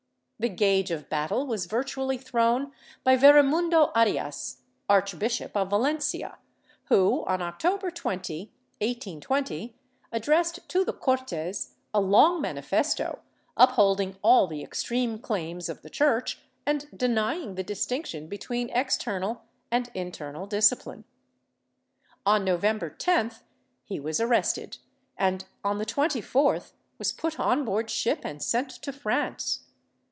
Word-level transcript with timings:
The 0.43 0.49
gage 0.49 0.89
of 0.89 1.07
battle 1.07 1.45
was 1.45 1.67
virtually 1.67 2.17
thrown 2.17 2.71
by 3.03 3.15
Veremundo 3.15 3.91
Arias, 3.93 4.63
Archbishop 4.89 5.55
of 5.55 5.69
Valencia, 5.69 6.39
who, 6.85 7.23
on 7.25 7.43
October 7.43 7.91
20, 7.91 8.45
1820, 8.79 9.75
addressed 10.11 10.67
to 10.69 10.83
the 10.83 10.93
Cortes 10.93 11.75
a 11.93 12.01
long 12.01 12.41
manifesto, 12.41 13.19
upholding 13.55 14.15
all 14.23 14.47
the 14.47 14.63
extreme 14.63 15.19
claims 15.19 15.69
of 15.69 15.83
the 15.83 15.91
Church, 15.91 16.39
and 16.65 16.87
denying 16.89 17.53
the 17.53 17.61
distinction 17.63 18.25
between 18.25 18.71
external 18.71 19.43
and 19.69 19.91
internal 19.93 20.47
disci 20.47 20.79
pline. 20.79 21.03
On 22.25 22.43
November 22.43 22.89
10th 22.89 23.41
he 23.85 23.99
was 23.99 24.19
arrested 24.19 24.77
and, 25.19 25.45
on 25.63 25.77
the 25.77 25.85
24th, 25.85 26.71
was 26.97 27.11
put 27.11 27.39
on 27.39 27.63
board 27.63 27.91
ship 27.91 28.21
and 28.23 28.41
sent 28.41 28.71
to 28.71 28.91
France. 28.91 29.65